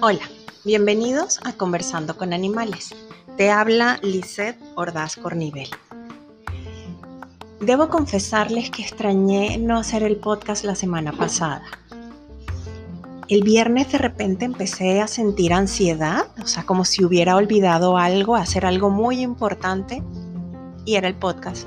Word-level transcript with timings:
Hola, 0.00 0.22
bienvenidos 0.64 1.38
a 1.44 1.52
Conversando 1.52 2.16
con 2.16 2.32
Animales. 2.32 2.94
Te 3.36 3.50
habla 3.50 3.98
Lisette 4.02 4.58
Ordaz 4.74 5.16
Cornivel. 5.16 5.68
Debo 7.60 7.90
confesarles 7.90 8.70
que 8.70 8.80
extrañé 8.80 9.58
no 9.58 9.76
hacer 9.76 10.02
el 10.02 10.16
podcast 10.16 10.64
la 10.64 10.74
semana 10.74 11.12
pasada. 11.12 11.64
El 13.28 13.42
viernes 13.42 13.92
de 13.92 13.98
repente 13.98 14.46
empecé 14.46 15.02
a 15.02 15.08
sentir 15.08 15.52
ansiedad, 15.52 16.28
o 16.42 16.46
sea, 16.46 16.64
como 16.64 16.86
si 16.86 17.04
hubiera 17.04 17.36
olvidado 17.36 17.98
algo, 17.98 18.34
hacer 18.36 18.64
algo 18.64 18.88
muy 18.88 19.20
importante, 19.20 20.02
y 20.86 20.94
era 20.94 21.08
el 21.08 21.16
podcast. 21.16 21.66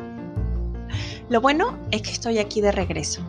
Lo 1.29 1.41
bueno 1.41 1.77
es 1.91 2.01
que 2.01 2.11
estoy 2.11 2.39
aquí 2.39 2.61
de 2.61 2.71
regreso. 2.71 3.21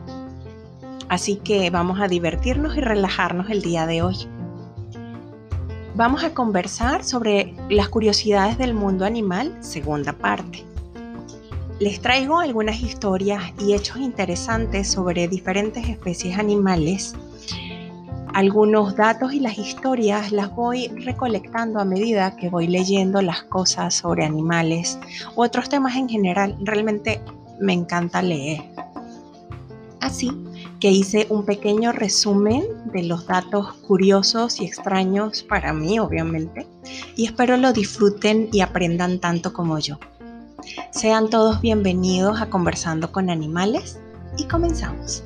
Así 1.08 1.36
que 1.36 1.70
vamos 1.70 2.00
a 2.00 2.08
divertirnos 2.08 2.76
y 2.76 2.80
relajarnos 2.80 3.50
el 3.50 3.62
día 3.62 3.86
de 3.86 4.02
hoy 4.02 4.28
vamos 5.98 6.22
a 6.22 6.32
conversar 6.32 7.02
sobre 7.02 7.56
las 7.68 7.88
curiosidades 7.88 8.56
del 8.56 8.72
mundo 8.72 9.04
animal, 9.04 9.56
segunda 9.58 10.12
parte. 10.12 10.64
Les 11.80 12.00
traigo 12.00 12.38
algunas 12.38 12.80
historias 12.80 13.42
y 13.58 13.74
hechos 13.74 13.96
interesantes 13.96 14.88
sobre 14.88 15.26
diferentes 15.26 15.88
especies 15.88 16.38
animales. 16.38 17.16
Algunos 18.32 18.94
datos 18.94 19.32
y 19.32 19.40
las 19.40 19.58
historias 19.58 20.30
las 20.30 20.54
voy 20.54 20.86
recolectando 20.86 21.80
a 21.80 21.84
medida 21.84 22.36
que 22.36 22.48
voy 22.48 22.68
leyendo 22.68 23.20
las 23.20 23.42
cosas 23.42 23.92
sobre 23.92 24.24
animales 24.24 25.00
u 25.34 25.42
otros 25.42 25.68
temas 25.68 25.96
en 25.96 26.08
general. 26.08 26.54
Realmente 26.60 27.20
me 27.60 27.72
encanta 27.72 28.22
leer. 28.22 28.62
Así 30.00 30.30
que 30.80 30.90
hice 30.90 31.26
un 31.28 31.44
pequeño 31.44 31.92
resumen 31.92 32.64
de 32.92 33.02
los 33.02 33.26
datos 33.26 33.74
curiosos 33.74 34.60
y 34.60 34.64
extraños 34.64 35.42
para 35.42 35.72
mí, 35.72 35.98
obviamente, 35.98 36.66
y 37.16 37.26
espero 37.26 37.56
lo 37.56 37.72
disfruten 37.72 38.48
y 38.52 38.60
aprendan 38.60 39.18
tanto 39.18 39.52
como 39.52 39.78
yo. 39.78 39.98
Sean 40.92 41.30
todos 41.30 41.60
bienvenidos 41.60 42.40
a 42.40 42.48
Conversando 42.48 43.10
con 43.10 43.30
Animales 43.30 43.98
y 44.36 44.44
comenzamos. 44.44 45.24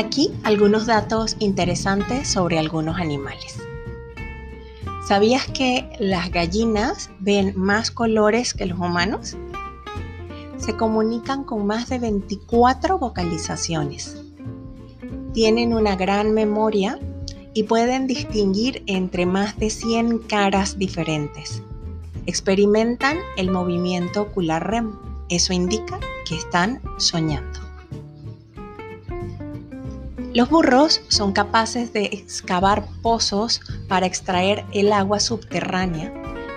Aquí 0.00 0.32
algunos 0.44 0.86
datos 0.86 1.36
interesantes 1.40 2.26
sobre 2.26 2.58
algunos 2.58 2.98
animales. 2.98 3.58
¿Sabías 5.06 5.46
que 5.46 5.90
las 5.98 6.30
gallinas 6.30 7.10
ven 7.18 7.52
más 7.54 7.90
colores 7.90 8.54
que 8.54 8.64
los 8.64 8.78
humanos? 8.78 9.36
Se 10.56 10.74
comunican 10.74 11.44
con 11.44 11.66
más 11.66 11.90
de 11.90 11.98
24 11.98 12.98
vocalizaciones. 12.98 14.16
Tienen 15.34 15.74
una 15.74 15.96
gran 15.96 16.32
memoria 16.32 16.98
y 17.52 17.64
pueden 17.64 18.06
distinguir 18.06 18.82
entre 18.86 19.26
más 19.26 19.58
de 19.58 19.68
100 19.68 20.20
caras 20.20 20.78
diferentes. 20.78 21.62
Experimentan 22.24 23.18
el 23.36 23.50
movimiento 23.50 24.22
ocular 24.22 24.66
REM. 24.66 24.92
Eso 25.28 25.52
indica 25.52 26.00
que 26.26 26.36
están 26.36 26.80
soñando. 26.96 27.69
Los 30.32 30.48
burros 30.48 31.00
son 31.08 31.32
capaces 31.32 31.92
de 31.92 32.04
excavar 32.04 32.86
pozos 33.02 33.60
para 33.88 34.06
extraer 34.06 34.64
el 34.72 34.92
agua 34.92 35.18
subterránea 35.18 36.12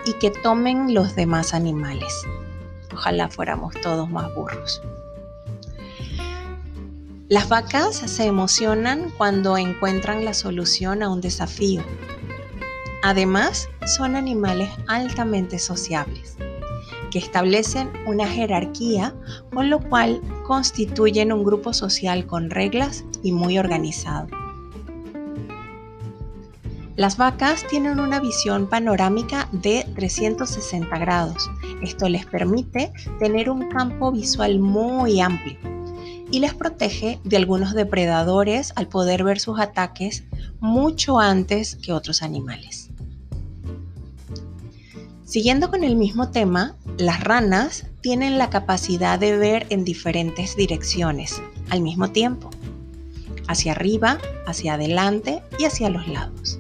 y 0.06 0.14
que 0.14 0.30
tomen 0.30 0.94
los 0.94 1.16
demás 1.16 1.56
animales. 1.56 2.14
Ojalá 2.94 3.30
fuéramos 3.30 3.74
todos 3.82 4.08
más 4.12 4.34
burros. 4.36 4.80
Las 7.30 7.50
vacas 7.50 7.96
se 7.96 8.26
emocionan 8.26 9.12
cuando 9.18 9.58
encuentran 9.58 10.24
la 10.24 10.36
solución 10.36 11.02
a 11.02 11.10
un 11.10 11.20
desafío. 11.20 11.82
Además, 13.02 13.70
son 13.88 14.16
animales 14.16 14.70
altamente 14.88 15.58
sociables 15.58 16.38
que 17.14 17.20
establecen 17.20 17.92
una 18.08 18.28
jerarquía, 18.28 19.14
con 19.54 19.70
lo 19.70 19.80
cual 19.88 20.20
constituyen 20.48 21.32
un 21.32 21.44
grupo 21.44 21.72
social 21.72 22.26
con 22.26 22.50
reglas 22.50 23.06
y 23.22 23.32
muy 23.32 23.60
organizado. 23.60 24.30
Las 26.96 27.18
vacas 27.18 27.68
tienen 27.70 28.00
una 28.00 28.20
visión 28.20 28.68
panorámica 28.68 29.48
de 29.52 29.86
360 29.94 30.98
grados. 30.98 31.52
Esto 31.84 32.10
les 32.10 32.26
permite 32.26 32.92
tener 33.20 33.52
un 33.52 33.70
campo 33.70 34.12
visual 34.12 34.58
muy 34.58 35.22
amplio 35.22 35.60
y 36.32 36.40
les 36.40 36.56
protege 36.56 37.20
de 37.24 37.38
algunos 37.38 37.76
depredadores 37.76 38.74
al 38.76 38.88
poder 38.88 39.24
ver 39.24 39.40
sus 39.40 39.60
ataques 39.60 40.24
mucho 40.60 41.20
antes 41.20 41.76
que 41.76 41.94
otros 41.94 42.24
animales. 42.24 42.90
Siguiendo 45.26 45.70
con 45.70 45.84
el 45.84 45.96
mismo 45.96 46.30
tema, 46.30 46.76
las 46.98 47.24
ranas 47.24 47.86
tienen 48.02 48.38
la 48.38 48.50
capacidad 48.50 49.18
de 49.20 49.38
ver 49.38 49.66
en 49.70 49.84
diferentes 49.84 50.56
direcciones 50.56 51.42
al 51.70 51.82
mismo 51.82 52.12
tiempo, 52.12 52.50
hacia 53.48 53.72
arriba, 53.72 54.20
hacia 54.46 54.76
adelante 54.76 55.42
y 55.58 55.66
hacia 55.66 55.90
los 55.90 56.08
lados. 56.08 56.60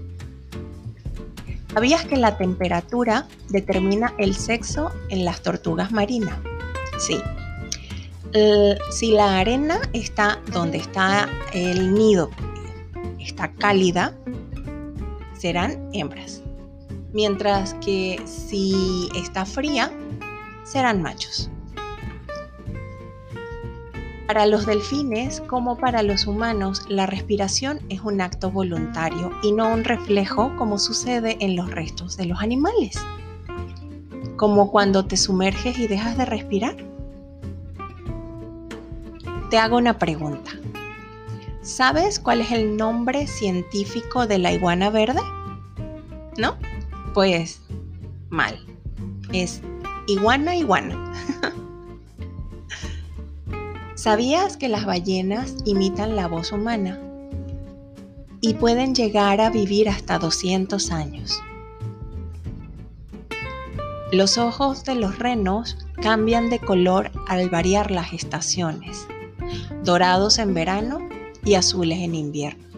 ¿Sabías 1.73 2.05
que 2.05 2.17
la 2.17 2.37
temperatura 2.37 3.27
determina 3.49 4.13
el 4.17 4.35
sexo 4.35 4.91
en 5.09 5.25
las 5.25 5.41
tortugas 5.41 5.91
marinas? 5.91 6.37
Sí. 6.99 7.19
si 8.91 9.11
la 9.11 9.39
arena 9.39 9.79
está 9.93 10.39
donde 10.51 10.77
está 10.77 11.27
el 11.53 11.93
nido, 11.93 12.29
está 13.19 13.51
cálida, 13.51 14.15
serán 15.37 15.89
hembras 15.93 16.43
mientras 17.13 17.75
que 17.75 18.19
si 18.25 19.07
está 19.15 19.45
fría, 19.45 19.91
serán 20.63 21.01
machos. 21.01 21.49
Para 24.27 24.45
los 24.45 24.65
delfines, 24.65 25.41
como 25.41 25.77
para 25.77 26.01
los 26.01 26.27
humanos, 26.27 26.85
la 26.87 27.05
respiración 27.05 27.79
es 27.89 28.01
un 28.01 28.21
acto 28.21 28.49
voluntario 28.49 29.31
y 29.43 29.51
no 29.51 29.71
un 29.71 29.83
reflejo 29.83 30.55
como 30.55 30.79
sucede 30.79 31.37
en 31.39 31.55
los 31.55 31.69
restos 31.69 32.15
de 32.15 32.25
los 32.25 32.39
animales. 32.39 32.97
Como 34.37 34.71
cuando 34.71 35.05
te 35.05 35.17
sumerges 35.17 35.77
y 35.77 35.87
dejas 35.87 36.17
de 36.17 36.25
respirar. 36.25 36.77
Te 39.49 39.57
hago 39.57 39.77
una 39.77 39.99
pregunta. 39.99 40.51
¿Sabes 41.61 42.19
cuál 42.19 42.41
es 42.41 42.51
el 42.51 42.75
nombre 42.75 43.27
científico 43.27 44.25
de 44.25 44.37
la 44.39 44.51
iguana 44.51 44.89
verde? 44.89 45.21
¿No? 46.37 46.55
Pues 47.13 47.61
mal. 48.29 48.57
Es 49.31 49.61
iguana 50.07 50.55
iguana. 50.55 50.97
¿Sabías 53.95 54.57
que 54.57 54.67
las 54.67 54.85
ballenas 54.85 55.55
imitan 55.65 56.15
la 56.15 56.27
voz 56.27 56.51
humana? 56.51 56.99
Y 58.41 58.55
pueden 58.55 58.93
llegar 58.93 59.39
a 59.39 59.49
vivir 59.49 59.87
hasta 59.87 60.19
200 60.19 60.91
años. 60.91 61.39
Los 64.11 64.37
ojos 64.37 64.83
de 64.83 64.95
los 64.95 65.17
renos 65.17 65.77
cambian 66.01 66.49
de 66.49 66.59
color 66.59 67.11
al 67.27 67.49
variar 67.49 67.89
las 67.89 68.13
estaciones, 68.13 69.07
dorados 69.83 70.37
en 70.37 70.53
verano 70.53 70.99
y 71.45 71.55
azules 71.55 71.99
en 71.99 72.13
invierno. 72.13 72.72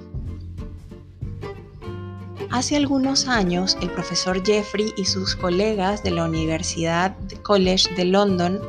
Hace 2.55 2.77
algunos 2.77 3.27
años, 3.27 3.77
el 3.81 3.91
profesor 3.91 4.41
Jeffrey 4.41 4.93
y 4.95 5.03
sus 5.03 5.35
colegas 5.35 6.03
de 6.03 6.11
la 6.11 6.23
Universidad 6.23 7.13
College 7.43 7.93
de 7.95 8.05
London 8.05 8.61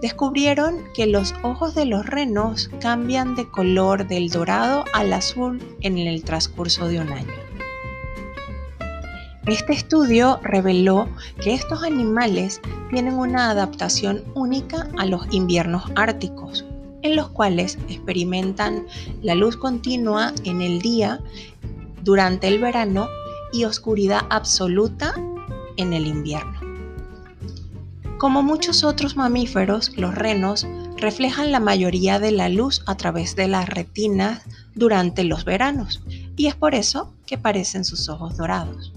descubrieron 0.00 0.78
que 0.94 1.06
los 1.06 1.34
ojos 1.42 1.74
de 1.74 1.84
los 1.84 2.06
renos 2.06 2.70
cambian 2.80 3.34
de 3.34 3.46
color 3.50 4.08
del 4.08 4.30
dorado 4.30 4.86
al 4.94 5.12
azul 5.12 5.62
en 5.82 5.98
el 5.98 6.24
transcurso 6.24 6.88
de 6.88 7.00
un 7.00 7.12
año. 7.12 7.34
Este 9.44 9.74
estudio 9.74 10.40
reveló 10.42 11.06
que 11.42 11.52
estos 11.52 11.82
animales 11.82 12.62
tienen 12.88 13.12
una 13.12 13.50
adaptación 13.50 14.24
única 14.34 14.88
a 14.96 15.04
los 15.04 15.26
inviernos 15.34 15.82
árticos, 15.96 16.64
en 17.02 17.14
los 17.14 17.28
cuales 17.28 17.76
experimentan 17.90 18.86
la 19.20 19.34
luz 19.34 19.58
continua 19.58 20.32
en 20.44 20.62
el 20.62 20.80
día 20.80 21.20
durante 22.04 22.48
el 22.48 22.58
verano 22.58 23.06
y 23.54 23.64
oscuridad 23.64 24.22
absoluta 24.30 25.14
en 25.76 25.92
el 25.92 26.08
invierno. 26.08 26.60
Como 28.18 28.42
muchos 28.42 28.82
otros 28.82 29.16
mamíferos, 29.16 29.96
los 29.96 30.14
renos 30.14 30.66
reflejan 30.96 31.52
la 31.52 31.60
mayoría 31.60 32.18
de 32.18 32.32
la 32.32 32.48
luz 32.48 32.82
a 32.86 32.96
través 32.96 33.36
de 33.36 33.46
las 33.46 33.68
retinas 33.68 34.42
durante 34.74 35.22
los 35.22 35.44
veranos, 35.44 36.02
y 36.36 36.48
es 36.48 36.56
por 36.56 36.74
eso 36.74 37.14
que 37.26 37.38
parecen 37.38 37.84
sus 37.84 38.08
ojos 38.08 38.36
dorados. 38.36 38.92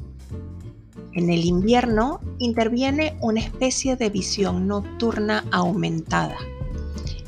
En 1.13 1.29
el 1.29 1.45
invierno 1.45 2.19
interviene 2.39 3.15
una 3.21 3.41
especie 3.41 3.95
de 3.95 4.09
visión 4.09 4.67
nocturna 4.67 5.45
aumentada, 5.51 6.37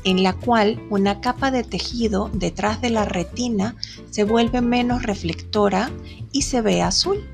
en 0.04 0.22
la 0.22 0.34
cual 0.34 0.82
una 0.90 1.20
capa 1.20 1.50
de 1.50 1.64
tejido 1.64 2.30
detrás 2.32 2.80
de 2.80 2.90
la 2.90 3.04
retina 3.04 3.76
se 4.10 4.24
vuelve 4.24 4.60
menos 4.60 5.02
reflectora 5.02 5.90
y 6.32 6.42
se 6.42 6.60
ve 6.60 6.82
azul. 6.82 7.28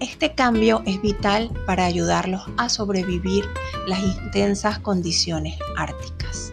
Este 0.00 0.34
cambio 0.34 0.82
es 0.84 1.00
vital 1.00 1.50
para 1.66 1.86
ayudarlos 1.86 2.42
a 2.58 2.68
sobrevivir 2.68 3.44
las 3.86 4.02
intensas 4.02 4.78
condiciones 4.78 5.58
árticas. 5.76 6.52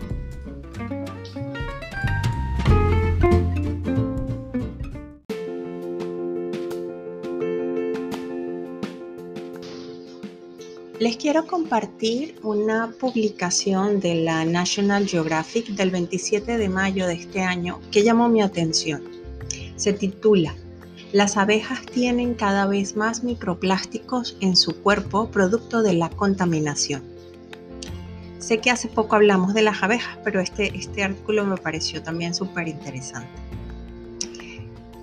Les 11.03 11.17
quiero 11.17 11.45
compartir 11.45 12.39
una 12.43 12.93
publicación 12.97 13.99
de 13.99 14.15
la 14.15 14.45
National 14.45 15.05
Geographic 15.05 15.67
del 15.71 15.91
27 15.91 16.57
de 16.57 16.69
mayo 16.69 17.07
de 17.07 17.15
este 17.15 17.41
año 17.41 17.81
que 17.91 18.03
llamó 18.03 18.29
mi 18.29 18.41
atención. 18.41 19.03
Se 19.75 19.91
titula 19.91 20.55
Las 21.11 21.35
abejas 21.35 21.81
tienen 21.85 22.35
cada 22.35 22.67
vez 22.67 22.95
más 22.95 23.21
microplásticos 23.21 24.37
en 24.39 24.55
su 24.55 24.81
cuerpo 24.81 25.29
producto 25.29 25.81
de 25.81 25.91
la 25.91 26.07
contaminación. 26.09 27.03
Sé 28.39 28.59
que 28.59 28.71
hace 28.71 28.87
poco 28.87 29.17
hablamos 29.17 29.53
de 29.53 29.63
las 29.63 29.83
abejas, 29.83 30.17
pero 30.23 30.39
este, 30.39 30.73
este 30.73 31.03
artículo 31.03 31.43
me 31.43 31.57
pareció 31.57 32.01
también 32.01 32.33
súper 32.33 32.69
interesante. 32.69 33.41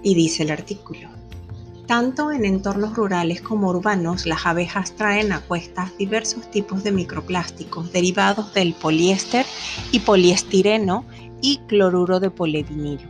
Y 0.02 0.14
dice 0.14 0.44
el 0.44 0.50
artículo, 0.50 1.19
tanto 1.90 2.30
en 2.30 2.44
entornos 2.44 2.94
rurales 2.94 3.42
como 3.42 3.68
urbanos, 3.68 4.24
las 4.24 4.46
abejas 4.46 4.94
traen 4.94 5.32
a 5.32 5.40
cuestas 5.40 5.90
diversos 5.98 6.48
tipos 6.48 6.84
de 6.84 6.92
microplásticos 6.92 7.90
derivados 7.90 8.54
del 8.54 8.74
poliéster 8.74 9.44
y 9.90 9.98
poliestireno 9.98 11.04
y 11.42 11.58
cloruro 11.66 12.20
de 12.20 12.30
polivinilo. 12.30 13.08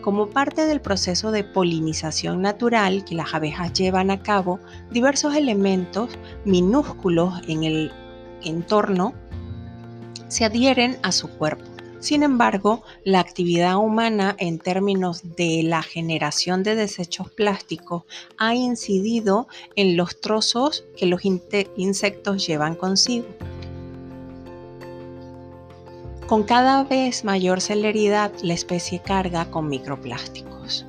Como 0.00 0.30
parte 0.30 0.64
del 0.66 0.80
proceso 0.80 1.32
de 1.32 1.42
polinización 1.42 2.40
natural 2.40 3.04
que 3.04 3.16
las 3.16 3.34
abejas 3.34 3.72
llevan 3.72 4.12
a 4.12 4.22
cabo, 4.22 4.60
diversos 4.92 5.34
elementos 5.34 6.10
minúsculos 6.44 7.40
en 7.48 7.64
el 7.64 7.90
entorno 8.44 9.12
se 10.28 10.44
adhieren 10.44 10.98
a 11.02 11.10
su 11.10 11.28
cuerpo 11.30 11.73
sin 12.04 12.22
embargo, 12.22 12.82
la 13.02 13.20
actividad 13.20 13.78
humana 13.78 14.36
en 14.38 14.58
términos 14.58 15.22
de 15.36 15.62
la 15.62 15.82
generación 15.82 16.62
de 16.62 16.74
desechos 16.74 17.30
plásticos 17.30 18.02
ha 18.36 18.54
incidido 18.54 19.48
en 19.74 19.96
los 19.96 20.20
trozos 20.20 20.84
que 20.98 21.06
los 21.06 21.22
insectos 21.24 22.46
llevan 22.46 22.74
consigo. 22.74 23.24
Con 26.26 26.42
cada 26.42 26.84
vez 26.84 27.24
mayor 27.24 27.62
celeridad, 27.62 28.32
la 28.42 28.52
especie 28.52 29.00
carga 29.00 29.50
con 29.50 29.68
microplásticos. 29.68 30.84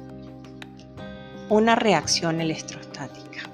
Una 1.48 1.76
reacción 1.76 2.42
electrostática. 2.42 3.50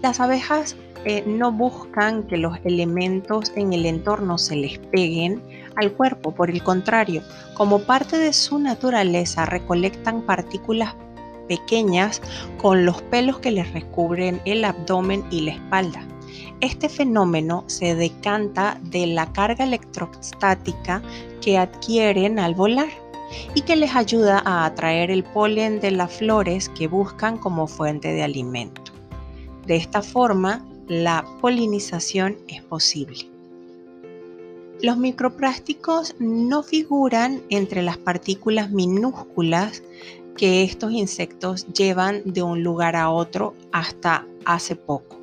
Las 0.00 0.20
abejas 0.20 0.76
eh, 1.04 1.24
no 1.26 1.50
buscan 1.50 2.24
que 2.24 2.36
los 2.36 2.58
elementos 2.64 3.52
en 3.56 3.72
el 3.72 3.86
entorno 3.86 4.36
se 4.36 4.56
les 4.56 4.78
peguen 4.78 5.42
al 5.76 5.92
cuerpo, 5.92 6.32
por 6.32 6.50
el 6.50 6.62
contrario, 6.62 7.22
como 7.54 7.80
parte 7.80 8.18
de 8.18 8.32
su 8.32 8.58
naturaleza 8.58 9.46
recolectan 9.46 10.22
partículas 10.22 10.94
pequeñas 11.48 12.20
con 12.60 12.84
los 12.84 13.02
pelos 13.02 13.38
que 13.38 13.50
les 13.50 13.72
recubren 13.72 14.40
el 14.44 14.64
abdomen 14.64 15.24
y 15.30 15.40
la 15.40 15.52
espalda. 15.52 16.06
Este 16.60 16.88
fenómeno 16.88 17.64
se 17.66 17.94
decanta 17.94 18.78
de 18.82 19.06
la 19.06 19.32
carga 19.32 19.64
electrostática 19.64 21.02
que 21.40 21.56
adquieren 21.56 22.38
al 22.38 22.54
volar 22.54 22.88
y 23.54 23.62
que 23.62 23.76
les 23.76 23.94
ayuda 23.96 24.42
a 24.44 24.66
atraer 24.66 25.10
el 25.10 25.24
polen 25.24 25.80
de 25.80 25.92
las 25.92 26.12
flores 26.12 26.68
que 26.68 26.88
buscan 26.88 27.38
como 27.38 27.66
fuente 27.66 28.12
de 28.12 28.22
alimento. 28.22 28.82
De 29.66 29.76
esta 29.76 30.02
forma, 30.02 30.64
la 30.90 31.24
polinización 31.40 32.36
es 32.48 32.64
posible. 32.64 33.18
Los 34.82 34.96
microplásticos 34.96 36.16
no 36.18 36.64
figuran 36.64 37.42
entre 37.48 37.82
las 37.82 37.96
partículas 37.96 38.72
minúsculas 38.72 39.84
que 40.36 40.64
estos 40.64 40.90
insectos 40.90 41.64
llevan 41.72 42.22
de 42.24 42.42
un 42.42 42.64
lugar 42.64 42.96
a 42.96 43.08
otro 43.08 43.54
hasta 43.70 44.26
hace 44.44 44.74
poco. 44.74 45.16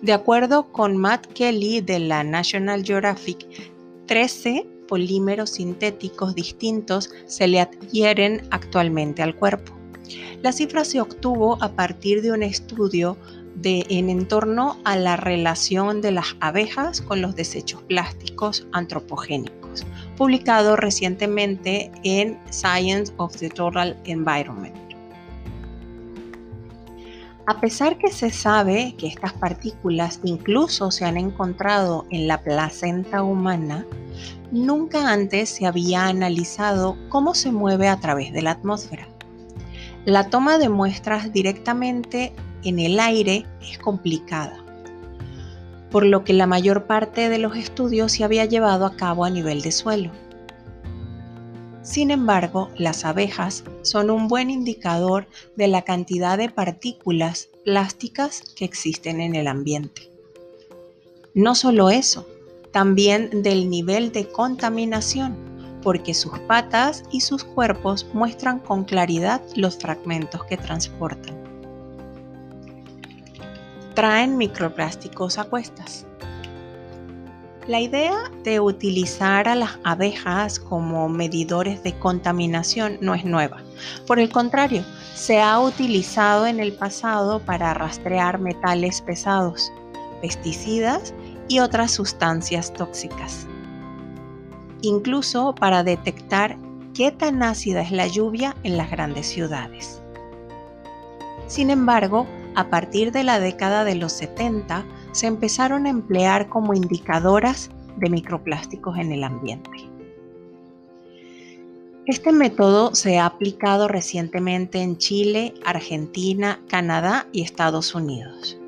De 0.00 0.14
acuerdo 0.14 0.72
con 0.72 0.96
Matt 0.96 1.26
Kelly 1.26 1.82
de 1.82 1.98
la 1.98 2.24
National 2.24 2.82
Geographic, 2.82 3.46
13 4.06 4.66
polímeros 4.88 5.50
sintéticos 5.50 6.34
distintos 6.34 7.10
se 7.26 7.48
le 7.48 7.60
adhieren 7.60 8.48
actualmente 8.50 9.22
al 9.22 9.36
cuerpo. 9.36 9.74
La 10.42 10.52
cifra 10.52 10.84
se 10.84 11.02
obtuvo 11.02 11.62
a 11.62 11.72
partir 11.72 12.22
de 12.22 12.32
un 12.32 12.42
estudio 12.42 13.18
en 13.62 14.28
torno 14.28 14.76
a 14.84 14.96
la 14.96 15.16
relación 15.16 16.00
de 16.00 16.12
las 16.12 16.36
abejas 16.40 17.00
con 17.00 17.22
los 17.22 17.34
desechos 17.34 17.82
plásticos 17.82 18.66
antropogénicos, 18.72 19.84
publicado 20.16 20.76
recientemente 20.76 21.90
en 22.04 22.38
Science 22.50 23.12
of 23.16 23.36
the 23.36 23.48
Total 23.48 23.96
Environment. 24.04 24.76
A 27.48 27.60
pesar 27.60 27.96
que 27.96 28.10
se 28.10 28.30
sabe 28.30 28.94
que 28.98 29.06
estas 29.06 29.32
partículas 29.32 30.20
incluso 30.24 30.90
se 30.90 31.04
han 31.04 31.16
encontrado 31.16 32.04
en 32.10 32.26
la 32.26 32.42
placenta 32.42 33.22
humana, 33.22 33.86
nunca 34.50 35.12
antes 35.12 35.50
se 35.50 35.66
había 35.66 36.06
analizado 36.06 36.96
cómo 37.08 37.34
se 37.34 37.52
mueve 37.52 37.88
a 37.88 38.00
través 38.00 38.32
de 38.32 38.42
la 38.42 38.52
atmósfera. 38.52 39.06
La 40.04 40.28
toma 40.28 40.58
de 40.58 40.68
muestras 40.68 41.32
directamente 41.32 42.32
en 42.66 42.80
el 42.80 42.98
aire 42.98 43.46
es 43.62 43.78
complicada, 43.78 44.58
por 45.90 46.04
lo 46.04 46.24
que 46.24 46.32
la 46.32 46.48
mayor 46.48 46.86
parte 46.86 47.28
de 47.28 47.38
los 47.38 47.56
estudios 47.56 48.10
se 48.10 48.24
había 48.24 48.44
llevado 48.44 48.86
a 48.86 48.96
cabo 48.96 49.24
a 49.24 49.30
nivel 49.30 49.62
de 49.62 49.70
suelo. 49.70 50.10
Sin 51.82 52.10
embargo, 52.10 52.70
las 52.76 53.04
abejas 53.04 53.62
son 53.82 54.10
un 54.10 54.26
buen 54.26 54.50
indicador 54.50 55.28
de 55.54 55.68
la 55.68 55.82
cantidad 55.82 56.36
de 56.36 56.48
partículas 56.48 57.50
plásticas 57.64 58.42
que 58.56 58.64
existen 58.64 59.20
en 59.20 59.36
el 59.36 59.46
ambiente. 59.46 60.10
No 61.34 61.54
solo 61.54 61.90
eso, 61.90 62.26
también 62.72 63.44
del 63.44 63.70
nivel 63.70 64.10
de 64.10 64.26
contaminación, 64.26 65.36
porque 65.82 66.14
sus 66.14 66.36
patas 66.40 67.04
y 67.12 67.20
sus 67.20 67.44
cuerpos 67.44 68.08
muestran 68.12 68.58
con 68.58 68.82
claridad 68.82 69.40
los 69.54 69.76
fragmentos 69.76 70.42
que 70.46 70.56
transportan 70.56 71.35
traen 73.96 74.36
microplásticos 74.36 75.38
a 75.38 75.44
cuestas. 75.44 76.06
La 77.66 77.80
idea 77.80 78.14
de 78.44 78.60
utilizar 78.60 79.48
a 79.48 79.56
las 79.56 79.80
abejas 79.82 80.60
como 80.60 81.08
medidores 81.08 81.82
de 81.82 81.98
contaminación 81.98 82.98
no 83.00 83.16
es 83.16 83.24
nueva. 83.24 83.62
Por 84.06 84.20
el 84.20 84.30
contrario, 84.30 84.84
se 85.14 85.40
ha 85.40 85.58
utilizado 85.58 86.46
en 86.46 86.60
el 86.60 86.74
pasado 86.74 87.40
para 87.40 87.74
rastrear 87.74 88.38
metales 88.38 89.00
pesados, 89.00 89.72
pesticidas 90.20 91.12
y 91.48 91.58
otras 91.58 91.90
sustancias 91.90 92.72
tóxicas. 92.72 93.48
Incluso 94.82 95.54
para 95.54 95.82
detectar 95.82 96.56
qué 96.94 97.10
tan 97.10 97.42
ácida 97.42 97.80
es 97.80 97.90
la 97.90 98.06
lluvia 98.06 98.54
en 98.62 98.76
las 98.76 98.90
grandes 98.90 99.26
ciudades. 99.26 100.00
Sin 101.48 101.70
embargo, 101.70 102.26
a 102.56 102.70
partir 102.70 103.12
de 103.12 103.22
la 103.22 103.38
década 103.38 103.84
de 103.84 103.94
los 103.94 104.12
70 104.12 104.84
se 105.12 105.26
empezaron 105.26 105.86
a 105.86 105.90
emplear 105.90 106.48
como 106.48 106.74
indicadoras 106.74 107.70
de 107.98 108.08
microplásticos 108.08 108.96
en 108.98 109.12
el 109.12 109.24
ambiente. 109.24 109.70
Este 112.06 112.32
método 112.32 112.94
se 112.94 113.18
ha 113.18 113.26
aplicado 113.26 113.88
recientemente 113.88 114.80
en 114.80 114.96
Chile, 114.96 115.52
Argentina, 115.64 116.60
Canadá 116.68 117.26
y 117.30 117.42
Estados 117.42 117.94
Unidos. 117.94 118.58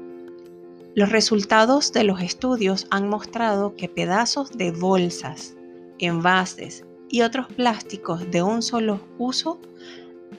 Los 0.94 1.10
resultados 1.10 1.92
de 1.92 2.04
los 2.04 2.20
estudios 2.20 2.88
han 2.90 3.08
mostrado 3.08 3.74
que 3.74 3.88
pedazos 3.88 4.50
de 4.50 4.70
bolsas, 4.70 5.54
envases 5.98 6.84
y 7.08 7.22
otros 7.22 7.46
plásticos 7.46 8.30
de 8.30 8.42
un 8.42 8.60
solo 8.60 9.00
uso 9.18 9.58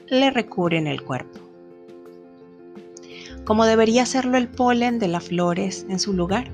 le 0.08 0.30
recubren 0.30 0.86
el 0.86 1.02
cuerpo 1.02 1.49
como 3.44 3.64
debería 3.64 4.02
hacerlo 4.02 4.36
el 4.36 4.48
polen 4.48 4.98
de 4.98 5.08
las 5.08 5.24
flores 5.24 5.86
en 5.88 5.98
su 5.98 6.12
lugar. 6.12 6.50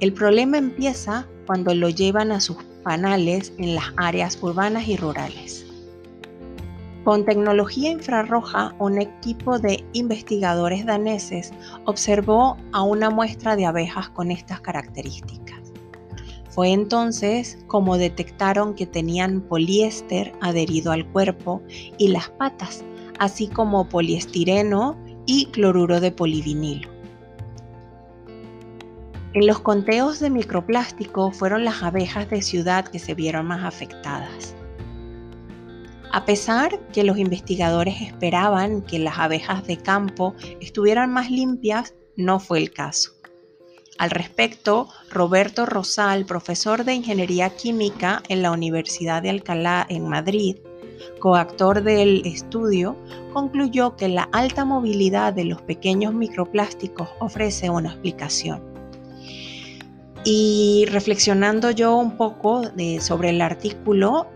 El 0.00 0.12
problema 0.12 0.58
empieza 0.58 1.26
cuando 1.46 1.74
lo 1.74 1.88
llevan 1.88 2.32
a 2.32 2.40
sus 2.40 2.56
panales 2.82 3.52
en 3.58 3.74
las 3.74 3.86
áreas 3.96 4.38
urbanas 4.42 4.88
y 4.88 4.96
rurales. 4.96 5.66
Con 7.04 7.24
tecnología 7.24 7.90
infrarroja, 7.90 8.74
un 8.78 9.00
equipo 9.00 9.58
de 9.58 9.84
investigadores 9.92 10.86
daneses 10.86 11.52
observó 11.84 12.56
a 12.72 12.82
una 12.82 13.10
muestra 13.10 13.56
de 13.56 13.66
abejas 13.66 14.08
con 14.10 14.30
estas 14.30 14.60
características. 14.60 15.72
Fue 16.50 16.70
entonces 16.70 17.58
como 17.66 17.96
detectaron 17.96 18.74
que 18.74 18.86
tenían 18.86 19.40
poliéster 19.40 20.32
adherido 20.40 20.92
al 20.92 21.06
cuerpo 21.06 21.62
y 21.98 22.08
las 22.08 22.28
patas, 22.28 22.84
así 23.18 23.48
como 23.48 23.88
poliestireno 23.88 24.96
y 25.26 25.46
cloruro 25.46 26.00
de 26.00 26.12
polivinilo. 26.12 26.90
En 29.34 29.46
los 29.46 29.60
conteos 29.60 30.20
de 30.20 30.28
microplástico 30.28 31.30
fueron 31.30 31.64
las 31.64 31.82
abejas 31.82 32.28
de 32.28 32.42
ciudad 32.42 32.86
que 32.86 32.98
se 32.98 33.14
vieron 33.14 33.46
más 33.46 33.64
afectadas. 33.64 34.54
A 36.12 36.26
pesar 36.26 36.78
que 36.88 37.04
los 37.04 37.16
investigadores 37.16 38.02
esperaban 38.02 38.82
que 38.82 38.98
las 38.98 39.18
abejas 39.18 39.66
de 39.66 39.78
campo 39.78 40.34
estuvieran 40.60 41.10
más 41.10 41.30
limpias, 41.30 41.94
no 42.16 42.38
fue 42.38 42.58
el 42.58 42.70
caso. 42.70 43.12
Al 43.98 44.10
respecto, 44.10 44.88
Roberto 45.10 45.64
Rosal, 45.64 46.26
profesor 46.26 46.84
de 46.84 46.92
Ingeniería 46.92 47.48
Química 47.50 48.22
en 48.28 48.42
la 48.42 48.50
Universidad 48.50 49.22
de 49.22 49.30
Alcalá 49.30 49.86
en 49.88 50.06
Madrid, 50.06 50.56
coactor 51.18 51.82
del 51.82 52.22
estudio, 52.24 52.96
concluyó 53.32 53.96
que 53.96 54.08
la 54.08 54.28
alta 54.32 54.64
movilidad 54.64 55.32
de 55.32 55.44
los 55.44 55.62
pequeños 55.62 56.14
microplásticos 56.14 57.08
ofrece 57.20 57.70
una 57.70 57.90
explicación. 57.90 58.62
Y 60.24 60.86
reflexionando 60.90 61.70
yo 61.70 61.96
un 61.96 62.16
poco 62.16 62.62
sobre 63.00 63.30
el 63.30 63.40
artículo, 63.40 64.28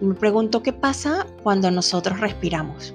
me 0.00 0.14
pregunto 0.14 0.62
qué 0.62 0.72
pasa 0.72 1.26
cuando 1.42 1.70
nosotros 1.70 2.20
respiramos. 2.20 2.94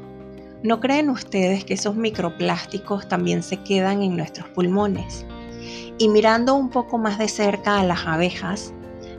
¿No 0.64 0.80
creen 0.80 1.10
ustedes 1.10 1.66
que 1.66 1.74
esos 1.74 1.96
microplásticos 1.96 3.10
también 3.10 3.44
se 3.44 3.58
quedan 3.58 4.02
en 4.02 4.16
nuestros 4.16 4.48
pulmones? 4.50 5.26
Y 5.98 6.08
mirando 6.08 6.56
un 6.56 6.70
poco 6.70 6.98
más 6.98 7.18
de 7.18 7.28
cerca 7.28 7.80
a 7.80 7.84
las 7.84 8.06
abejas, 8.06 8.74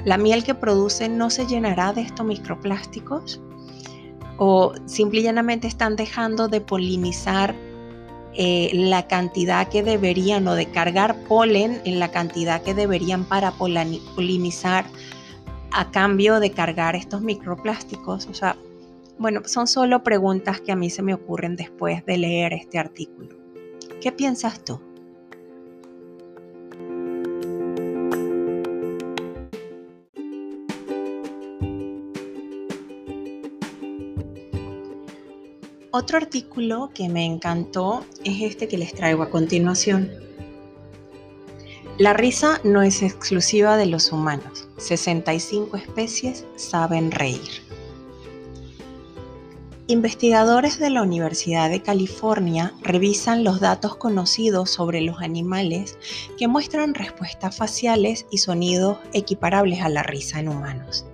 ¿la 0.04 0.18
miel 0.18 0.44
que 0.44 0.54
producen 0.54 1.18
no 1.18 1.30
se 1.30 1.46
llenará 1.46 1.92
de 1.92 2.02
estos 2.02 2.26
microplásticos? 2.26 3.40
¿O 4.38 4.72
simple 4.86 5.20
y 5.20 5.22
llanamente 5.24 5.66
están 5.66 5.96
dejando 5.96 6.48
de 6.48 6.60
polinizar 6.60 7.54
eh, 8.36 8.70
la 8.74 9.06
cantidad 9.06 9.68
que 9.68 9.84
deberían 9.84 10.48
o 10.48 10.54
de 10.54 10.66
cargar 10.66 11.16
polen 11.28 11.80
en 11.84 12.00
la 12.00 12.10
cantidad 12.10 12.62
que 12.62 12.74
deberían 12.74 13.24
para 13.24 13.52
polinizar 13.52 14.86
a 15.70 15.90
cambio 15.92 16.40
de 16.40 16.50
cargar 16.50 16.96
estos 16.96 17.20
microplásticos. 17.20 18.26
O 18.26 18.34
sea, 18.34 18.56
bueno, 19.18 19.42
son 19.44 19.68
solo 19.68 20.02
preguntas 20.02 20.60
que 20.60 20.72
a 20.72 20.76
mí 20.76 20.90
se 20.90 21.02
me 21.02 21.14
ocurren 21.14 21.54
después 21.54 22.04
de 22.06 22.18
leer 22.18 22.52
este 22.54 22.78
artículo. 22.78 23.36
¿Qué 24.00 24.10
piensas 24.10 24.64
tú? 24.64 24.80
Otro 35.96 36.18
artículo 36.18 36.90
que 36.92 37.08
me 37.08 37.24
encantó 37.24 38.04
es 38.24 38.42
este 38.42 38.66
que 38.66 38.76
les 38.76 38.94
traigo 38.94 39.22
a 39.22 39.30
continuación. 39.30 40.10
La 41.98 42.12
risa 42.14 42.60
no 42.64 42.82
es 42.82 43.00
exclusiva 43.00 43.76
de 43.76 43.86
los 43.86 44.10
humanos. 44.10 44.66
65 44.78 45.76
especies 45.76 46.46
saben 46.56 47.12
reír. 47.12 47.48
Investigadores 49.86 50.80
de 50.80 50.90
la 50.90 51.02
Universidad 51.02 51.70
de 51.70 51.80
California 51.80 52.74
revisan 52.82 53.44
los 53.44 53.60
datos 53.60 53.94
conocidos 53.94 54.70
sobre 54.70 55.00
los 55.00 55.20
animales 55.20 55.96
que 56.36 56.48
muestran 56.48 56.94
respuestas 56.94 57.56
faciales 57.56 58.26
y 58.32 58.38
sonidos 58.38 58.98
equiparables 59.12 59.80
a 59.80 59.90
la 59.90 60.02
risa 60.02 60.40
en 60.40 60.48
humanos. 60.48 61.06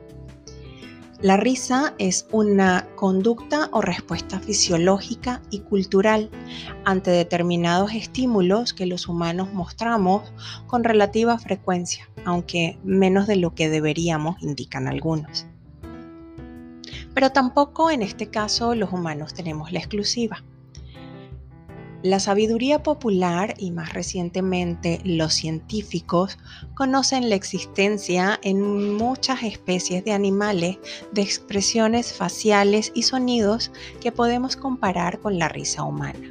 La 1.23 1.37
risa 1.37 1.93
es 1.99 2.27
una 2.33 2.89
conducta 2.97 3.69
o 3.73 3.83
respuesta 3.83 4.41
fisiológica 4.41 5.43
y 5.51 5.59
cultural 5.59 6.31
ante 6.87 7.11
determinados 7.11 7.93
estímulos 7.93 8.73
que 8.73 8.87
los 8.87 9.07
humanos 9.07 9.53
mostramos 9.53 10.33
con 10.67 10.83
relativa 10.83 11.39
frecuencia, 11.39 12.09
aunque 12.25 12.79
menos 12.85 13.27
de 13.27 13.37
lo 13.37 13.55
que 13.55 13.69
deberíamos, 13.69 14.43
indican 14.43 14.89
algunos. 14.89 15.47
Pero 17.13 17.33
tampoco 17.33 17.91
en 17.91 18.01
este 18.01 18.31
caso 18.31 18.75
los 18.75 18.91
humanos 18.91 19.35
tenemos 19.35 19.73
la 19.73 19.81
exclusiva. 19.81 20.43
La 22.03 22.19
sabiduría 22.19 22.83
popular 22.83 23.55
y 23.59 23.73
más 23.73 23.93
recientemente 23.93 25.03
los 25.05 25.35
científicos 25.35 26.39
conocen 26.75 27.29
la 27.29 27.35
existencia 27.35 28.41
en 28.43 28.97
muchas 28.97 29.43
especies 29.43 30.03
de 30.07 30.13
animales 30.13 30.79
de 31.13 31.21
expresiones 31.21 32.15
faciales 32.15 32.91
y 32.95 33.03
sonidos 33.03 33.71
que 34.01 34.13
podemos 34.13 34.57
comparar 34.57 35.21
con 35.21 35.39
la 35.39 35.51
risa 35.51 35.83
humana. 35.83 36.31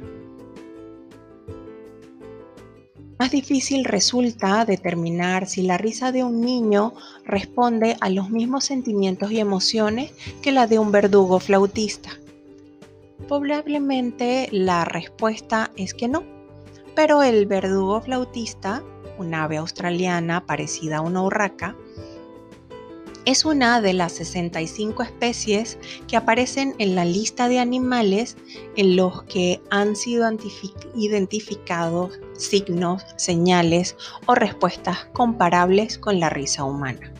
Más 3.20 3.30
difícil 3.30 3.84
resulta 3.84 4.64
determinar 4.64 5.46
si 5.46 5.62
la 5.62 5.78
risa 5.78 6.10
de 6.10 6.24
un 6.24 6.40
niño 6.40 6.94
responde 7.24 7.96
a 8.00 8.08
los 8.08 8.30
mismos 8.30 8.64
sentimientos 8.64 9.30
y 9.30 9.38
emociones 9.38 10.12
que 10.42 10.50
la 10.50 10.66
de 10.66 10.80
un 10.80 10.90
verdugo 10.90 11.38
flautista. 11.38 12.10
Probablemente 13.30 14.48
la 14.50 14.84
respuesta 14.84 15.70
es 15.76 15.94
que 15.94 16.08
no, 16.08 16.24
pero 16.96 17.22
el 17.22 17.46
verdugo 17.46 18.00
flautista, 18.00 18.82
un 19.18 19.32
ave 19.34 19.58
australiana 19.58 20.46
parecida 20.46 20.96
a 20.96 21.00
una 21.00 21.22
urraca, 21.22 21.76
es 23.26 23.44
una 23.44 23.80
de 23.80 23.92
las 23.92 24.14
65 24.14 25.04
especies 25.04 25.78
que 26.08 26.16
aparecen 26.16 26.74
en 26.78 26.96
la 26.96 27.04
lista 27.04 27.46
de 27.46 27.60
animales 27.60 28.36
en 28.74 28.96
los 28.96 29.22
que 29.22 29.62
han 29.70 29.94
sido 29.94 30.28
identificados 30.96 32.18
signos, 32.36 33.04
señales 33.14 33.96
o 34.26 34.34
respuestas 34.34 35.04
comparables 35.12 35.98
con 35.98 36.18
la 36.18 36.30
risa 36.30 36.64
humana. 36.64 37.12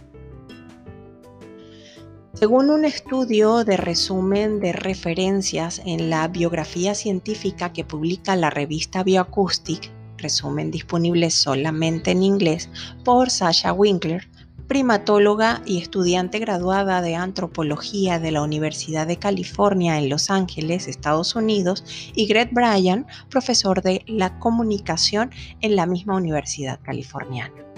Según 2.41 2.71
un 2.71 2.87
estudio 2.87 3.65
de 3.65 3.77
resumen 3.77 4.61
de 4.61 4.73
referencias 4.73 5.83
en 5.85 6.09
la 6.09 6.27
biografía 6.27 6.95
científica 6.95 7.71
que 7.75 7.85
publica 7.85 8.35
la 8.35 8.49
revista 8.49 9.03
Bioacoustic, 9.03 9.91
resumen 10.17 10.71
disponible 10.71 11.29
solamente 11.29 12.13
en 12.13 12.23
inglés, 12.23 12.71
por 13.05 13.29
Sasha 13.29 13.75
Winkler, 13.75 14.27
primatóloga 14.69 15.61
y 15.67 15.83
estudiante 15.83 16.39
graduada 16.39 17.03
de 17.03 17.15
antropología 17.15 18.19
de 18.19 18.31
la 18.31 18.41
Universidad 18.41 19.07
de 19.07 19.19
California 19.19 19.99
en 19.99 20.09
Los 20.09 20.31
Ángeles, 20.31 20.89
Estados 20.89 21.37
Unidos, 21.37 21.85
y 22.15 22.25
Greg 22.25 22.55
Bryan, 22.55 23.07
profesor 23.29 23.83
de 23.83 24.03
la 24.07 24.39
comunicación 24.39 25.31
en 25.61 25.77
la 25.77 25.85
misma 25.85 26.17
universidad 26.17 26.81
californiana. 26.81 27.70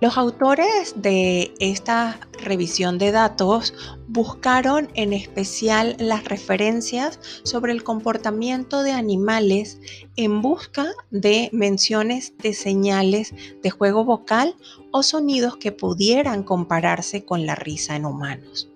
Los 0.00 0.16
autores 0.16 0.94
de 0.96 1.52
esta 1.60 2.18
revisión 2.42 2.96
de 2.96 3.12
datos 3.12 3.74
buscaron 4.08 4.88
en 4.94 5.12
especial 5.12 5.94
las 5.98 6.24
referencias 6.24 7.20
sobre 7.42 7.72
el 7.72 7.84
comportamiento 7.84 8.82
de 8.82 8.92
animales 8.92 9.78
en 10.16 10.40
busca 10.40 10.86
de 11.10 11.50
menciones 11.52 12.32
de 12.38 12.54
señales 12.54 13.34
de 13.62 13.70
juego 13.70 14.06
vocal 14.06 14.56
o 14.90 15.02
sonidos 15.02 15.58
que 15.58 15.70
pudieran 15.70 16.44
compararse 16.44 17.26
con 17.26 17.44
la 17.44 17.54
risa 17.54 17.94
en 17.94 18.06
humanos. 18.06 18.70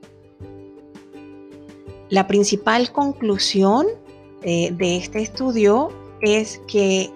La 2.11 2.26
principal 2.26 2.93
conclusión 2.93 3.87
eh, 4.43 4.73
de 4.73 4.99
este 4.99 5.23
estudio 5.23 5.88
es 6.21 6.61
que 6.69 7.11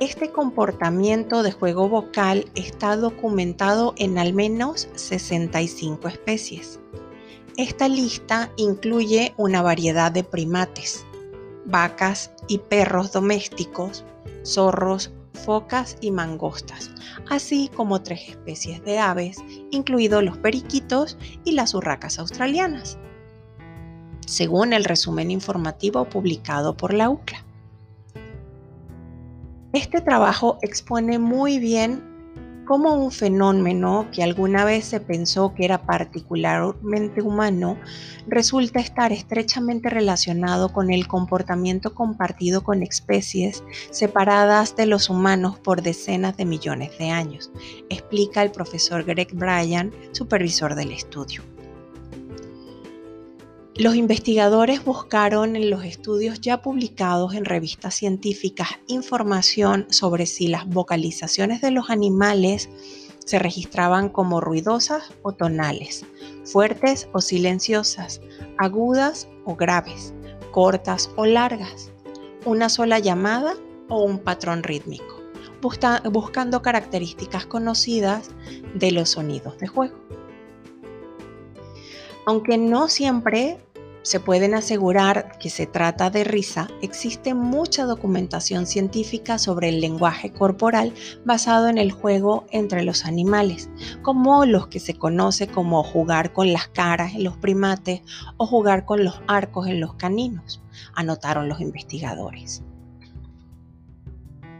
este 0.00 0.30
comportamiento 0.30 1.42
de 1.42 1.52
juego 1.52 1.88
vocal 1.88 2.46
está 2.54 2.96
documentado 2.96 3.94
en 3.96 4.18
al 4.18 4.32
menos 4.32 4.88
65 4.94 6.08
especies. 6.08 6.80
Esta 7.56 7.88
lista 7.88 8.50
incluye 8.56 9.34
una 9.36 9.62
variedad 9.62 10.10
de 10.10 10.24
primates, 10.24 11.06
vacas 11.64 12.32
y 12.48 12.58
perros 12.58 13.12
domésticos, 13.12 14.04
zorros, 14.44 15.12
focas 15.32 15.96
y 16.00 16.10
mangostas, 16.10 16.90
así 17.30 17.70
como 17.76 18.02
tres 18.02 18.30
especies 18.30 18.84
de 18.84 18.98
aves, 18.98 19.38
incluidos 19.70 20.24
los 20.24 20.38
periquitos 20.38 21.16
y 21.44 21.52
las 21.52 21.74
urracas 21.74 22.18
australianas, 22.18 22.98
según 24.26 24.72
el 24.72 24.84
resumen 24.84 25.30
informativo 25.30 26.04
publicado 26.06 26.76
por 26.76 26.92
la 26.92 27.10
UCLA. 27.10 27.43
Este 29.74 30.00
trabajo 30.00 30.58
expone 30.62 31.18
muy 31.18 31.58
bien 31.58 32.62
cómo 32.64 32.94
un 32.94 33.10
fenómeno 33.10 34.06
que 34.12 34.22
alguna 34.22 34.64
vez 34.64 34.84
se 34.84 35.00
pensó 35.00 35.52
que 35.52 35.64
era 35.64 35.82
particularmente 35.82 37.20
humano 37.20 37.76
resulta 38.28 38.78
estar 38.78 39.10
estrechamente 39.10 39.90
relacionado 39.90 40.72
con 40.72 40.92
el 40.92 41.08
comportamiento 41.08 41.92
compartido 41.92 42.62
con 42.62 42.84
especies 42.84 43.64
separadas 43.90 44.76
de 44.76 44.86
los 44.86 45.10
humanos 45.10 45.58
por 45.58 45.82
decenas 45.82 46.36
de 46.36 46.44
millones 46.44 46.96
de 46.98 47.10
años, 47.10 47.50
explica 47.90 48.42
el 48.42 48.52
profesor 48.52 49.02
Greg 49.02 49.34
Bryan, 49.34 49.90
supervisor 50.12 50.76
del 50.76 50.92
estudio. 50.92 51.53
Los 53.76 53.96
investigadores 53.96 54.84
buscaron 54.84 55.56
en 55.56 55.68
los 55.68 55.84
estudios 55.84 56.40
ya 56.40 56.62
publicados 56.62 57.34
en 57.34 57.44
revistas 57.44 57.96
científicas 57.96 58.68
información 58.86 59.88
sobre 59.90 60.26
si 60.26 60.46
las 60.46 60.68
vocalizaciones 60.68 61.60
de 61.60 61.72
los 61.72 61.90
animales 61.90 62.70
se 63.24 63.40
registraban 63.40 64.10
como 64.10 64.40
ruidosas 64.40 65.12
o 65.22 65.32
tonales, 65.32 66.06
fuertes 66.44 67.08
o 67.12 67.20
silenciosas, 67.20 68.20
agudas 68.58 69.28
o 69.44 69.56
graves, 69.56 70.14
cortas 70.52 71.10
o 71.16 71.26
largas, 71.26 71.90
una 72.44 72.68
sola 72.68 73.00
llamada 73.00 73.54
o 73.88 74.04
un 74.04 74.20
patrón 74.20 74.62
rítmico, 74.62 75.20
buscando 76.12 76.62
características 76.62 77.44
conocidas 77.46 78.30
de 78.72 78.92
los 78.92 79.10
sonidos 79.10 79.58
de 79.58 79.66
juego. 79.66 79.96
Aunque 82.26 82.58
no 82.58 82.88
siempre 82.88 83.58
se 84.04 84.20
pueden 84.20 84.54
asegurar 84.54 85.38
que 85.38 85.48
se 85.48 85.66
trata 85.66 86.10
de 86.10 86.24
risa, 86.24 86.68
existe 86.82 87.32
mucha 87.32 87.84
documentación 87.84 88.66
científica 88.66 89.38
sobre 89.38 89.70
el 89.70 89.80
lenguaje 89.80 90.30
corporal 90.30 90.92
basado 91.24 91.68
en 91.68 91.78
el 91.78 91.90
juego 91.90 92.44
entre 92.50 92.82
los 92.84 93.06
animales, 93.06 93.70
como 94.02 94.44
los 94.44 94.66
que 94.66 94.78
se 94.78 94.94
conoce 94.94 95.46
como 95.46 95.82
jugar 95.82 96.34
con 96.34 96.52
las 96.52 96.68
caras 96.68 97.14
en 97.14 97.24
los 97.24 97.38
primates 97.38 98.02
o 98.36 98.46
jugar 98.46 98.84
con 98.84 99.04
los 99.04 99.22
arcos 99.26 99.68
en 99.68 99.80
los 99.80 99.94
caninos, 99.94 100.62
anotaron 100.94 101.48
los 101.48 101.62
investigadores. 101.62 102.62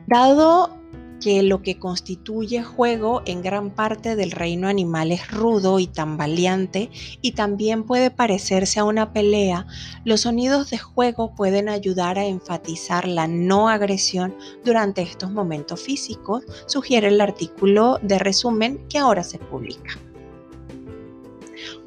Dado 0.07 0.84
que 1.25 1.43
lo 1.43 1.63
que 1.63 1.79
constituye 1.79 2.63
juego 2.63 3.23
en 3.25 3.41
gran 3.41 3.71
parte 3.71 4.15
del 4.15 4.31
reino 4.31 4.69
animal 4.69 5.11
es 5.11 5.31
rudo 5.31 5.79
y 5.79 5.87
tambaleante 5.87 6.91
y 7.23 7.33
también 7.33 7.85
puede 7.85 8.11
parecerse 8.11 8.79
a 8.79 8.85
una 8.85 9.15
pelea, 9.15 9.67
los 10.05 10.21
sonidos 10.21 10.69
de 10.69 10.77
juego 10.77 11.35
pueden 11.35 11.71
ayudar 11.71 12.19
a 12.19 12.27
enfatizar 12.27 13.09
la 13.09 13.27
no 13.27 13.71
agresión 13.71 14.37
durante 14.67 15.01
estos 15.01 15.31
momentos 15.31 15.81
físicos, 15.81 16.45
sugiere 16.67 17.09
el 17.09 17.23
artículo 17.23 17.99
de 18.03 18.19
resumen 18.19 18.87
que 18.91 18.99
ahora 18.99 19.25
se 19.25 19.39
publica. 19.39 19.99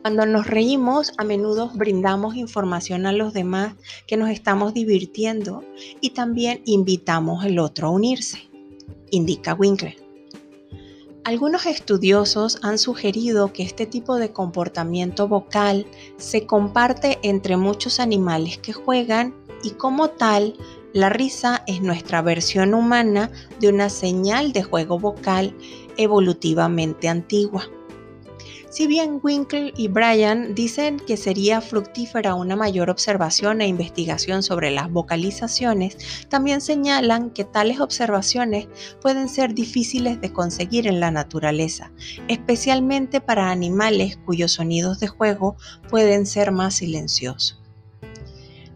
Cuando 0.02 0.26
nos 0.26 0.48
reímos, 0.48 1.14
a 1.20 1.24
menudo 1.24 1.70
brindamos 1.76 2.36
información 2.38 3.06
a 3.06 3.12
los 3.12 3.34
demás 3.34 3.76
que 4.08 4.18
nos 4.18 4.32
estamos 4.32 4.74
divirtiendo 4.74 5.64
y 6.02 6.10
también 6.10 6.64
invitamos 6.66 7.46
al 7.46 7.60
otro 7.60 7.90
a 7.90 7.92
unirse 7.92 8.48
indica 9.12 9.54
Winkler. 9.54 9.96
Algunos 11.24 11.66
estudiosos 11.66 12.58
han 12.62 12.78
sugerido 12.78 13.52
que 13.52 13.64
este 13.64 13.86
tipo 13.86 14.16
de 14.16 14.32
comportamiento 14.32 15.28
vocal 15.28 15.86
se 16.16 16.46
comparte 16.46 17.20
entre 17.22 17.58
muchos 17.58 18.00
animales 18.00 18.58
que 18.60 18.72
juegan 18.72 19.36
y 19.62 19.72
como 19.72 20.10
tal, 20.10 20.56
la 20.94 21.10
risa 21.10 21.64
es 21.68 21.82
nuestra 21.82 22.22
versión 22.22 22.74
humana 22.74 23.30
de 23.60 23.68
una 23.68 23.90
señal 23.90 24.54
de 24.54 24.64
juego 24.64 25.00
vocal 25.00 25.54
evolutivamente 25.98 27.10
antigua. 27.10 27.70
Si 28.78 28.86
bien 28.86 29.20
Winkle 29.24 29.74
y 29.76 29.88
Bryan 29.88 30.54
dicen 30.54 31.00
que 31.00 31.18
sería 31.18 31.62
fructífera 31.62 32.36
una 32.36 32.56
mayor 32.56 32.92
observación 32.92 33.60
e 33.62 33.68
investigación 33.68 34.44
sobre 34.44 34.70
las 34.70 34.92
vocalizaciones, 34.92 35.98
también 36.30 36.62
señalan 36.62 37.32
que 37.32 37.44
tales 37.44 37.80
observaciones 37.80 38.68
pueden 39.02 39.30
ser 39.30 39.56
difíciles 39.56 40.22
de 40.22 40.32
conseguir 40.32 40.86
en 40.86 41.00
la 41.00 41.10
naturaleza, 41.10 41.92
especialmente 42.28 43.20
para 43.20 43.50
animales 43.50 44.20
cuyos 44.24 44.52
sonidos 44.52 45.00
de 45.00 45.08
juego 45.08 45.58
pueden 45.90 46.28
ser 46.28 46.52
más 46.52 46.76
silenciosos. 46.76 47.60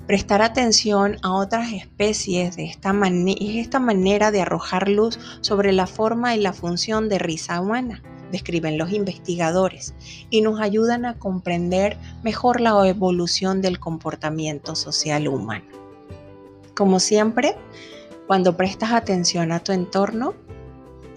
Prestar 0.08 0.42
atención 0.42 1.18
a 1.22 1.36
otras 1.36 1.74
especies 1.74 2.56
de 2.56 2.66
esta 2.66 2.92
es 3.38 3.56
esta 3.56 3.80
manera 3.80 4.32
de 4.32 4.42
arrojar 4.42 4.90
luz 4.90 5.20
sobre 5.42 5.72
la 5.72 5.86
forma 5.86 6.36
y 6.36 6.40
la 6.40 6.54
función 6.54 7.08
de 7.08 7.20
risa 7.20 7.62
humana 7.62 8.02
describen 8.32 8.78
los 8.78 8.92
investigadores, 8.92 9.94
y 10.30 10.42
nos 10.42 10.60
ayudan 10.60 11.06
a 11.06 11.20
comprender 11.20 11.98
mejor 12.24 12.62
la 12.62 12.88
evolución 12.88 13.62
del 13.62 13.80
comportamiento 13.80 14.76
social 14.76 15.28
humano. 15.28 15.66
Como 16.76 17.00
siempre, 17.00 17.56
cuando 18.28 18.56
prestas 18.56 18.92
atención 18.94 19.52
a 19.52 19.60
tu 19.60 19.72
entorno, 19.72 20.34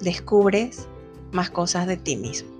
descubres 0.00 0.88
más 1.33 1.50
cosas 1.50 1.87
de 1.87 1.96
ti 1.96 2.16
mismo. 2.16 2.55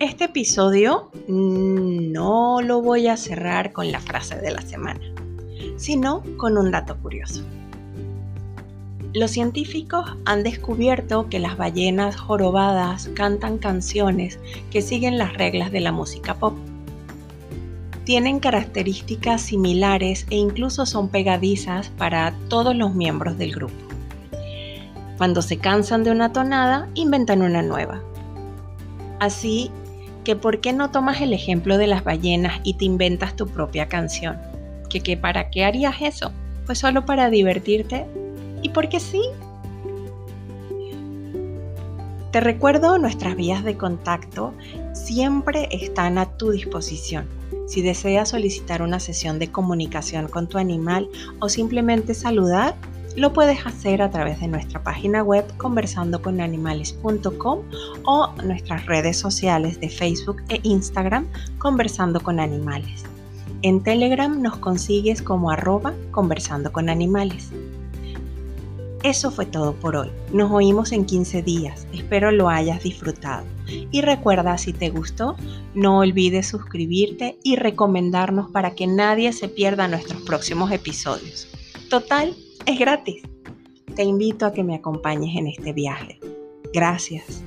Este 0.00 0.24
episodio 0.24 1.10
no 1.98 2.60
lo 2.62 2.80
voy 2.80 3.08
a 3.08 3.16
cerrar 3.16 3.72
con 3.72 3.92
la 3.92 4.00
frase 4.00 4.36
de 4.36 4.50
la 4.50 4.62
semana, 4.62 5.00
sino 5.76 6.22
con 6.36 6.56
un 6.56 6.70
dato 6.70 6.96
curioso. 6.96 7.44
Los 9.14 9.30
científicos 9.30 10.16
han 10.26 10.42
descubierto 10.42 11.28
que 11.28 11.38
las 11.38 11.56
ballenas 11.56 12.16
jorobadas 12.16 13.10
cantan 13.14 13.58
canciones 13.58 14.38
que 14.70 14.82
siguen 14.82 15.16
las 15.16 15.34
reglas 15.34 15.72
de 15.72 15.80
la 15.80 15.92
música 15.92 16.34
pop. 16.34 16.54
Tienen 18.04 18.38
características 18.38 19.40
similares 19.40 20.26
e 20.30 20.36
incluso 20.36 20.86
son 20.86 21.08
pegadizas 21.08 21.88
para 21.88 22.34
todos 22.48 22.76
los 22.76 22.94
miembros 22.94 23.38
del 23.38 23.54
grupo. 23.54 23.74
Cuando 25.16 25.42
se 25.42 25.56
cansan 25.56 26.04
de 26.04 26.10
una 26.10 26.32
tonada, 26.32 26.88
inventan 26.94 27.42
una 27.42 27.62
nueva. 27.62 28.00
Así 29.18 29.70
que 30.28 30.36
por 30.36 30.60
qué 30.60 30.74
no 30.74 30.90
tomas 30.90 31.22
el 31.22 31.32
ejemplo 31.32 31.78
de 31.78 31.86
las 31.86 32.04
ballenas 32.04 32.60
y 32.62 32.74
te 32.74 32.84
inventas 32.84 33.34
tu 33.34 33.46
propia 33.46 33.88
canción. 33.88 34.36
Que, 34.90 35.16
para 35.16 35.48
qué 35.48 35.64
harías 35.64 36.02
eso? 36.02 36.32
Pues 36.66 36.80
solo 36.80 37.06
para 37.06 37.30
divertirte 37.30 38.04
y 38.60 38.68
porque 38.68 39.00
sí. 39.00 39.22
Te 42.30 42.40
recuerdo 42.40 42.98
nuestras 42.98 43.36
vías 43.36 43.64
de 43.64 43.78
contacto 43.78 44.52
siempre 44.92 45.66
están 45.70 46.18
a 46.18 46.26
tu 46.36 46.50
disposición. 46.50 47.26
Si 47.66 47.80
deseas 47.80 48.28
solicitar 48.28 48.82
una 48.82 49.00
sesión 49.00 49.38
de 49.38 49.50
comunicación 49.50 50.28
con 50.28 50.46
tu 50.46 50.58
animal 50.58 51.08
o 51.40 51.48
simplemente 51.48 52.12
saludar, 52.12 52.74
lo 53.16 53.32
puedes 53.32 53.66
hacer 53.66 54.02
a 54.02 54.10
través 54.10 54.40
de 54.40 54.48
nuestra 54.48 54.82
página 54.82 55.22
web 55.22 55.44
conversandoconanimales.com 55.56 57.60
o 58.04 58.34
nuestras 58.44 58.84
redes 58.86 59.16
sociales 59.16 59.80
de 59.80 59.88
Facebook 59.88 60.42
e 60.48 60.60
Instagram 60.62 61.26
Conversando 61.58 62.20
con 62.20 62.40
Animales. 62.40 63.04
En 63.62 63.82
Telegram 63.82 64.40
nos 64.40 64.58
consigues 64.58 65.20
como 65.20 65.50
arroba 65.50 65.92
conversando 66.12 66.72
con 66.72 66.88
animales. 66.88 67.50
Eso 69.02 69.30
fue 69.30 69.46
todo 69.46 69.74
por 69.74 69.96
hoy. 69.96 70.10
Nos 70.32 70.50
oímos 70.50 70.92
en 70.92 71.04
15 71.04 71.42
días. 71.42 71.86
Espero 71.92 72.32
lo 72.32 72.48
hayas 72.48 72.82
disfrutado. 72.82 73.44
Y 73.92 74.00
recuerda, 74.00 74.58
si 74.58 74.72
te 74.72 74.90
gustó, 74.90 75.36
no 75.74 75.98
olvides 75.98 76.48
suscribirte 76.48 77.38
y 77.44 77.56
recomendarnos 77.56 78.50
para 78.50 78.72
que 78.72 78.86
nadie 78.86 79.32
se 79.32 79.48
pierda 79.48 79.86
nuestros 79.86 80.22
próximos 80.22 80.72
episodios. 80.72 81.48
Total, 81.90 82.34
es 82.68 82.78
gratis. 82.78 83.22
Te 83.96 84.02
invito 84.02 84.44
a 84.44 84.52
que 84.52 84.62
me 84.62 84.74
acompañes 84.74 85.34
en 85.36 85.46
este 85.46 85.72
viaje. 85.72 86.20
Gracias. 86.72 87.42